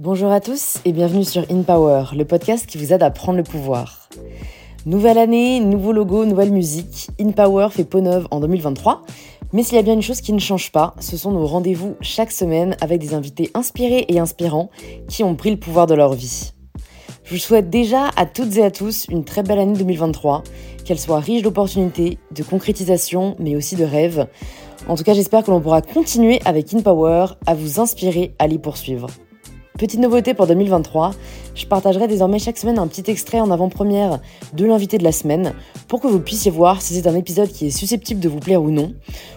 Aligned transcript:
Bonjour 0.00 0.30
à 0.30 0.40
tous 0.40 0.78
et 0.84 0.92
bienvenue 0.92 1.24
sur 1.24 1.44
In 1.50 1.62
Power, 1.62 2.14
le 2.14 2.24
podcast 2.24 2.66
qui 2.66 2.78
vous 2.78 2.92
aide 2.92 3.02
à 3.02 3.10
prendre 3.10 3.36
le 3.36 3.42
pouvoir. 3.42 4.08
Nouvelle 4.86 5.18
année, 5.18 5.58
nouveau 5.58 5.90
logo, 5.90 6.24
nouvelle 6.24 6.52
musique. 6.52 7.08
In 7.20 7.32
Power 7.32 7.66
fait 7.72 7.82
peau 7.82 8.00
neuve 8.00 8.28
en 8.30 8.38
2023. 8.38 9.02
Mais 9.52 9.64
s'il 9.64 9.74
y 9.74 9.80
a 9.80 9.82
bien 9.82 9.94
une 9.94 10.02
chose 10.02 10.20
qui 10.20 10.32
ne 10.32 10.38
change 10.38 10.70
pas, 10.70 10.94
ce 11.00 11.16
sont 11.16 11.32
nos 11.32 11.44
rendez-vous 11.44 11.96
chaque 12.00 12.30
semaine 12.30 12.76
avec 12.80 13.00
des 13.00 13.12
invités 13.12 13.50
inspirés 13.54 14.06
et 14.06 14.20
inspirants 14.20 14.70
qui 15.08 15.24
ont 15.24 15.34
pris 15.34 15.50
le 15.50 15.56
pouvoir 15.56 15.88
de 15.88 15.94
leur 15.94 16.14
vie. 16.14 16.52
Je 17.24 17.34
vous 17.34 17.40
souhaite 17.40 17.68
déjà 17.68 18.10
à 18.14 18.24
toutes 18.24 18.56
et 18.56 18.62
à 18.62 18.70
tous 18.70 19.06
une 19.08 19.24
très 19.24 19.42
belle 19.42 19.58
année 19.58 19.76
2023, 19.76 20.44
qu'elle 20.84 21.00
soit 21.00 21.18
riche 21.18 21.42
d'opportunités, 21.42 22.18
de 22.30 22.44
concrétisation, 22.44 23.34
mais 23.40 23.56
aussi 23.56 23.74
de 23.74 23.84
rêves. 23.84 24.28
En 24.86 24.94
tout 24.94 25.02
cas, 25.02 25.14
j'espère 25.14 25.42
que 25.42 25.50
l'on 25.50 25.60
pourra 25.60 25.82
continuer 25.82 26.38
avec 26.44 26.72
InPower 26.72 27.34
à 27.46 27.56
vous 27.56 27.80
inspirer 27.80 28.36
à 28.38 28.46
les 28.46 28.60
poursuivre. 28.60 29.08
Petite 29.78 30.00
nouveauté 30.00 30.34
pour 30.34 30.48
2023, 30.48 31.14
je 31.54 31.64
partagerai 31.64 32.08
désormais 32.08 32.40
chaque 32.40 32.58
semaine 32.58 32.80
un 32.80 32.88
petit 32.88 33.08
extrait 33.08 33.38
en 33.38 33.48
avant-première 33.52 34.18
de 34.52 34.64
l'invité 34.64 34.98
de 34.98 35.04
la 35.04 35.12
semaine 35.12 35.54
pour 35.86 36.00
que 36.00 36.08
vous 36.08 36.18
puissiez 36.18 36.50
voir 36.50 36.82
si 36.82 36.94
c'est 36.94 37.06
un 37.06 37.14
épisode 37.14 37.48
qui 37.48 37.68
est 37.68 37.70
susceptible 37.70 38.18
de 38.18 38.28
vous 38.28 38.40
plaire 38.40 38.60
ou 38.60 38.72
non. 38.72 38.92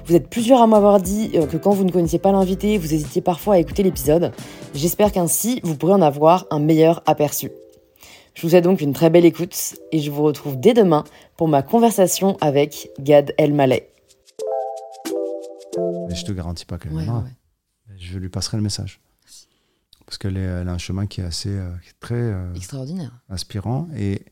Vous 0.05 0.15
êtes 0.15 0.31
plusieurs 0.31 0.59
à 0.59 0.65
m'avoir 0.65 0.99
dit 0.99 1.29
euh, 1.35 1.45
que 1.45 1.57
quand 1.57 1.73
vous 1.73 1.83
ne 1.83 1.91
connaissiez 1.91 2.17
pas 2.17 2.31
l'invité, 2.31 2.79
vous 2.79 2.91
hésitiez 2.91 3.21
parfois 3.21 3.53
à 3.53 3.57
écouter 3.59 3.83
l'épisode. 3.83 4.31
J'espère 4.73 5.11
qu'ainsi, 5.11 5.59
vous 5.63 5.75
pourrez 5.75 5.93
en 5.93 6.01
avoir 6.01 6.47
un 6.49 6.57
meilleur 6.57 7.03
aperçu. 7.05 7.51
Je 8.33 8.41
vous 8.41 8.49
souhaite 8.49 8.63
donc 8.63 8.81
une 8.81 8.93
très 8.93 9.11
belle 9.11 9.25
écoute 9.25 9.75
et 9.91 9.99
je 9.99 10.09
vous 10.09 10.23
retrouve 10.23 10.59
dès 10.59 10.73
demain 10.73 11.03
pour 11.37 11.49
ma 11.49 11.61
conversation 11.61 12.35
avec 12.41 12.89
Gad 12.99 13.35
El 13.37 13.53
Maleh. 13.53 13.89
Mais 16.09 16.15
je 16.15 16.25
te 16.25 16.31
garantis 16.31 16.65
pas 16.65 16.79
qu'elle 16.79 16.93
viendra. 16.93 17.25
Je 17.95 18.17
lui 18.17 18.29
passerai 18.29 18.57
le 18.57 18.63
message 18.63 19.01
parce 20.11 20.17
qu'elle 20.17 20.37
a 20.37 20.69
un 20.69 20.77
chemin 20.77 21.05
qui 21.05 21.21
est 21.21 21.23
assez 21.23 21.51
euh, 21.51 21.71
très 22.01 22.15
euh, 22.15 22.53
extraordinaire, 22.53 23.13
inspirant. 23.29 23.87
Et 23.95 24.25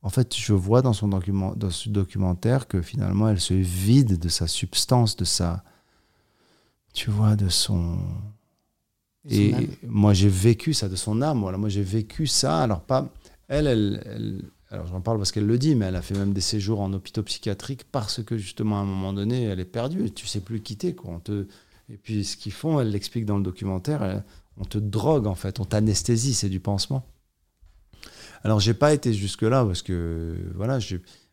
en 0.00 0.08
fait, 0.08 0.34
je 0.34 0.54
vois 0.54 0.80
dans 0.80 0.94
son 0.94 1.08
document, 1.08 1.52
dans 1.54 1.68
ce 1.68 1.90
documentaire 1.90 2.66
que 2.66 2.80
finalement, 2.80 3.28
elle 3.28 3.38
se 3.38 3.52
vide 3.52 4.18
de 4.18 4.28
sa 4.30 4.46
substance, 4.46 5.14
de 5.14 5.26
sa, 5.26 5.62
tu 6.94 7.10
vois, 7.10 7.36
de 7.36 7.50
son. 7.50 7.98
et 9.28 9.52
moi, 9.86 10.14
j'ai 10.14 10.30
vécu 10.30 10.72
ça, 10.72 10.88
de 10.88 10.96
son 10.96 11.20
âme. 11.20 11.40
Voilà, 11.40 11.58
moi, 11.58 11.68
j'ai 11.68 11.82
vécu 11.82 12.26
ça. 12.26 12.62
Alors 12.62 12.80
pas, 12.80 13.12
elle, 13.48 13.66
elle, 13.66 14.02
elle 14.06 14.42
alors 14.70 14.86
j'en 14.86 15.02
parle 15.02 15.18
parce 15.18 15.32
qu'elle 15.32 15.46
le 15.46 15.58
dit, 15.58 15.74
mais 15.74 15.84
elle 15.84 15.96
a 15.96 16.02
fait 16.02 16.16
même 16.16 16.32
des 16.32 16.40
séjours 16.40 16.80
en 16.80 16.90
hôpitaux 16.94 17.22
psychiatriques 17.22 17.84
parce 17.92 18.22
que 18.22 18.38
justement 18.38 18.78
à 18.78 18.80
un 18.80 18.86
moment 18.86 19.12
donné, 19.12 19.42
elle 19.42 19.60
est 19.60 19.66
perdue. 19.66 20.10
Tu 20.12 20.26
sais 20.26 20.40
plus 20.40 20.62
quitter 20.62 20.94
quoi. 20.94 21.10
On 21.10 21.20
te... 21.20 21.46
Et 21.90 21.98
puis 21.98 22.24
ce 22.24 22.38
qu'ils 22.38 22.52
font, 22.52 22.80
elle 22.80 22.90
l'explique 22.90 23.26
dans 23.26 23.36
le 23.36 23.44
documentaire 23.44 24.22
on 24.56 24.64
te 24.64 24.78
drogue 24.78 25.26
en 25.26 25.34
fait, 25.34 25.60
on 25.60 25.64
t'anesthésie, 25.64 26.34
c'est 26.34 26.48
du 26.48 26.60
pansement. 26.60 27.06
Alors 28.44 28.60
j'ai 28.60 28.74
pas 28.74 28.92
été 28.92 29.12
jusque 29.12 29.42
là 29.42 29.64
parce 29.64 29.82
que 29.82 30.36
voilà, 30.54 30.78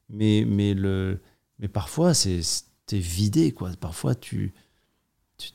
mais 0.10 0.46
mais 0.48 0.74
le 0.74 1.20
mais 1.60 1.68
parfois 1.68 2.14
c'est 2.14 2.42
t'es 2.86 3.00
vidé 3.00 3.52
quoi. 3.52 3.72
Parfois 3.80 4.16
tu, 4.16 4.54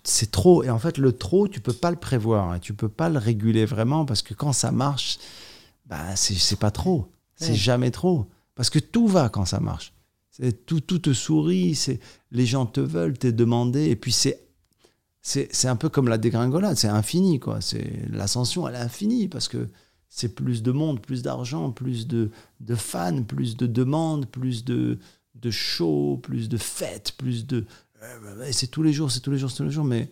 c'est 0.05 0.31
trop 0.31 0.63
et 0.63 0.71
en 0.71 0.79
fait 0.79 0.99
le 0.99 1.13
trop 1.13 1.49
tu 1.49 1.61
peux 1.61 1.73
pas 1.73 1.91
le 1.91 1.97
prévoir, 1.97 2.53
hein. 2.53 2.59
tu 2.59 2.75
peux 2.75 2.89
pas 2.89 3.09
le 3.09 3.19
réguler 3.19 3.65
vraiment 3.65 4.05
parce 4.05 4.23
que 4.23 4.35
quand 4.35 4.53
ça 4.53 4.73
marche, 4.73 5.19
bah 5.87 6.17
c'est 6.17 6.59
pas 6.59 6.71
trop, 6.71 7.11
c'est 7.37 7.55
jamais 7.55 7.91
trop 7.91 8.29
parce 8.55 8.71
que 8.71 8.81
tout 8.81 9.07
va 9.07 9.29
quand 9.29 9.45
ça 9.45 9.61
marche. 9.61 9.93
Tout, 10.67 10.81
tout 10.81 10.99
te 10.99 11.13
sourit, 11.13 11.79
les 12.31 12.47
gens 12.47 12.67
te 12.67 12.81
veulent, 12.81 13.19
t'es 13.19 13.33
demandé, 13.33 13.87
et 13.87 13.97
puis 13.97 14.13
c'est 14.13 14.48
c'est 15.29 15.69
un 15.69 15.77
peu 15.77 15.91
comme 15.91 16.09
la 16.09 16.17
dégringolade, 16.17 16.79
c'est 16.79 16.89
infini, 16.89 17.39
quoi. 17.39 17.61
C'est 17.61 18.09
l'ascension, 18.09 18.67
elle 18.67 18.77
est 18.77 18.79
infinie 18.79 19.29
parce 19.29 19.47
que 19.47 19.69
c'est 20.09 20.35
plus 20.35 20.63
de 20.63 20.73
monde, 20.73 21.03
plus 21.03 21.23
d'argent, 21.23 21.71
plus 21.71 22.07
de, 22.07 22.31
de, 22.61 22.75
fans, 22.75 23.23
plus 23.25 23.57
de 23.57 23.67
demandes, 23.67 24.27
plus 24.27 24.65
de, 24.65 24.99
de 25.35 25.51
shows, 25.51 26.19
plus 26.23 26.49
de 26.49 26.57
fêtes, 26.57 27.13
plus 27.19 27.47
de. 27.47 27.67
C'est 28.53 28.71
tous 28.71 28.83
les 28.83 28.95
jours, 28.95 29.11
c'est 29.11 29.21
tous 29.21 29.31
les 29.31 29.39
jours, 29.39 29.51
c'est 29.51 29.59
tous 29.59 29.65
les 29.65 29.71
jours, 29.71 29.85
mais, 29.85 30.11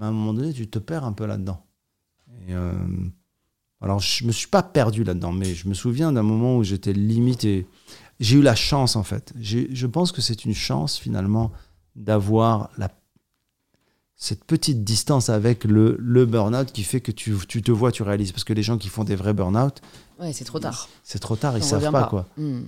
à 0.00 0.06
un 0.06 0.12
moment 0.12 0.32
donné, 0.32 0.54
tu 0.54 0.66
te 0.66 0.78
perds 0.78 1.04
un 1.04 1.12
peu 1.12 1.26
là-dedans. 1.26 1.62
Euh, 2.48 2.72
alors, 3.82 3.98
je 3.98 4.24
me 4.24 4.32
suis 4.32 4.48
pas 4.48 4.62
perdu 4.62 5.04
là-dedans, 5.04 5.32
mais 5.32 5.54
je 5.54 5.68
me 5.68 5.74
souviens 5.74 6.12
d'un 6.12 6.22
moment 6.22 6.56
où 6.56 6.64
j'étais 6.64 6.94
limité. 6.94 7.66
J'ai 8.20 8.38
eu 8.38 8.42
la 8.42 8.54
chance, 8.54 8.96
en 8.96 9.02
fait. 9.02 9.34
Je 9.38 9.86
pense 9.86 10.12
que 10.12 10.22
c'est 10.22 10.46
une 10.46 10.54
chance, 10.54 10.96
finalement, 10.98 11.52
d'avoir 11.94 12.70
la 12.78 12.88
cette 14.20 14.44
petite 14.44 14.84
distance 14.84 15.30
avec 15.30 15.64
le, 15.64 15.96
le 15.98 16.26
burn-out 16.26 16.70
qui 16.70 16.84
fait 16.84 17.00
que 17.00 17.10
tu, 17.10 17.34
tu, 17.48 17.62
te 17.62 17.72
vois, 17.72 17.90
tu 17.90 18.02
réalises. 18.02 18.32
Parce 18.32 18.44
que 18.44 18.52
les 18.52 18.62
gens 18.62 18.76
qui 18.76 18.88
font 18.88 19.02
des 19.02 19.16
vrais 19.16 19.32
burn-out. 19.32 19.80
Ouais, 20.20 20.34
c'est 20.34 20.44
trop 20.44 20.60
tard. 20.60 20.90
C'est 21.02 21.18
trop 21.18 21.36
tard, 21.36 21.56
ils 21.56 21.64
savent 21.64 21.90
pas, 21.90 22.04
quoi. 22.04 22.28
Hmm. 22.36 22.64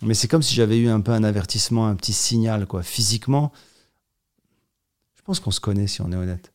Mais 0.00 0.14
c'est 0.14 0.28
comme 0.28 0.40
si 0.42 0.54
j'avais 0.54 0.78
eu 0.78 0.88
un 0.88 1.02
peu 1.02 1.12
un 1.12 1.24
avertissement, 1.24 1.86
un 1.86 1.94
petit 1.94 2.14
signal, 2.14 2.66
quoi. 2.66 2.82
Physiquement, 2.82 3.52
je 5.14 5.20
pense 5.22 5.40
qu'on 5.40 5.50
se 5.50 5.60
connaît 5.60 5.86
si 5.86 6.00
on 6.00 6.10
est 6.10 6.16
honnête 6.16 6.54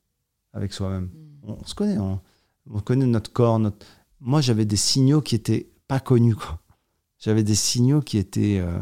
avec 0.52 0.74
soi-même. 0.74 1.12
Hmm. 1.44 1.52
On, 1.62 1.66
se 1.68 1.76
connaît, 1.76 2.00
on, 2.00 2.80
connaît 2.80 3.06
notre 3.06 3.32
corps. 3.32 3.60
Notre... 3.60 3.86
Moi, 4.20 4.42
j'avais 4.42 4.66
des 4.66 4.78
signaux 4.78 5.22
qui 5.22 5.36
étaient 5.36 5.70
pas 5.88 6.00
connus, 6.00 6.36
quoi. 6.36 6.60
J'avais 7.20 7.44
des 7.44 7.56
signaux 7.56 8.02
qui 8.02 8.18
étaient. 8.18 8.60
Euh, 8.60 8.80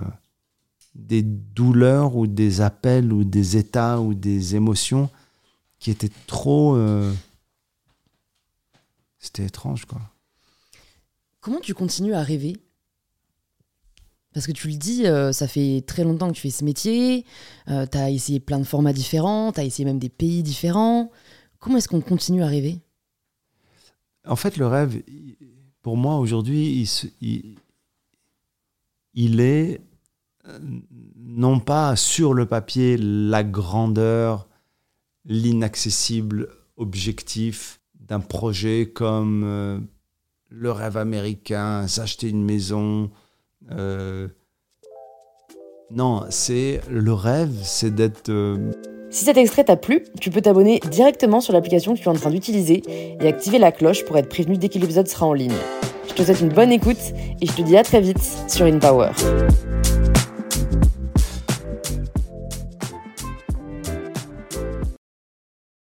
des 0.95 1.23
douleurs 1.23 2.17
ou 2.17 2.27
des 2.27 2.59
appels 2.59 3.13
ou 3.13 3.23
des 3.23 3.55
états 3.55 4.01
ou 4.01 4.13
des 4.13 4.55
émotions 4.57 5.09
qui 5.81 5.89
était 5.89 6.11
trop. 6.27 6.75
Euh, 6.75 7.11
c'était 9.19 9.45
étrange, 9.45 9.85
quoi. 9.85 9.99
Comment 11.41 11.59
tu 11.59 11.73
continues 11.73 12.13
à 12.13 12.21
rêver? 12.21 12.55
Parce 14.33 14.47
que 14.47 14.53
tu 14.53 14.69
le 14.69 14.75
dis, 14.75 15.07
euh, 15.07 15.33
ça 15.33 15.47
fait 15.47 15.83
très 15.85 16.03
longtemps 16.03 16.29
que 16.29 16.35
tu 16.35 16.41
fais 16.41 16.51
ce 16.51 16.63
métier, 16.63 17.25
euh, 17.67 17.85
tu 17.85 17.97
as 17.97 18.09
essayé 18.11 18.39
plein 18.39 18.59
de 18.59 18.63
formats 18.63 18.93
différents, 18.93 19.51
tu 19.51 19.59
as 19.59 19.65
essayé 19.65 19.83
même 19.83 19.99
des 19.99 20.07
pays 20.07 20.43
différents. 20.43 21.11
Comment 21.59 21.77
est-ce 21.77 21.89
qu'on 21.89 21.99
continue 21.99 22.43
à 22.43 22.47
rêver? 22.47 22.79
En 24.25 24.35
fait, 24.37 24.55
le 24.57 24.67
rêve, 24.67 25.01
pour 25.81 25.97
moi, 25.97 26.17
aujourd'hui, 26.17 26.87
il, 27.21 27.57
il, 29.15 29.39
est 29.41 29.81
non 31.17 31.59
pas 31.59 31.95
sur 31.95 32.33
le 32.33 32.45
papier 32.45 32.97
la 32.97 33.43
grandeur, 33.43 34.47
l'inaccessible 35.25 36.49
objectif 36.77 37.79
d'un 37.99 38.19
projet 38.19 38.91
comme 38.93 39.43
euh, 39.45 39.79
le 40.49 40.71
rêve 40.71 40.97
américain, 40.97 41.87
s'acheter 41.87 42.29
une 42.29 42.43
maison. 42.43 43.09
Euh, 43.71 44.27
non, 45.91 46.25
c'est 46.29 46.81
le 46.89 47.13
rêve, 47.13 47.53
c'est 47.63 47.93
d'être... 47.93 48.29
Euh, 48.29 48.71
si 49.09 49.25
cet 49.25 49.35
extrait 49.37 49.65
t'a 49.65 49.75
plu, 49.75 50.05
tu 50.21 50.29
peux 50.29 50.41
t'abonner 50.41 50.79
directement 50.89 51.41
sur 51.41 51.51
l'application 51.51 51.93
que 51.93 51.99
tu 51.99 52.05
es 52.05 52.07
en 52.07 52.13
train 52.13 52.29
d'utiliser 52.29 52.81
et 52.87 53.27
activer 53.27 53.59
la 53.59 53.73
cloche 53.73 54.05
pour 54.05 54.17
être 54.17 54.29
prévenu 54.29 54.57
dès 54.57 54.69
que 54.69 54.79
l'épisode 54.79 55.07
sera 55.07 55.25
en 55.25 55.33
ligne. 55.33 55.51
Je 56.07 56.13
te 56.13 56.23
souhaite 56.23 56.41
une 56.41 56.49
bonne 56.53 56.71
écoute 56.71 57.13
et 57.41 57.45
je 57.45 57.53
te 57.53 57.61
dis 57.61 57.75
à 57.75 57.83
très 57.83 57.99
vite 57.99 58.21
sur 58.47 58.65
InPower. 58.65 59.11